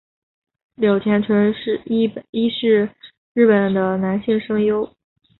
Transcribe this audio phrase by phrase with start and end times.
[0.73, 1.53] 柳田淳
[1.83, 2.07] 一
[2.49, 2.95] 是
[3.33, 4.89] 日本的男性声优。